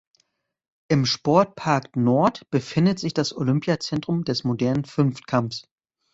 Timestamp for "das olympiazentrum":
3.13-4.23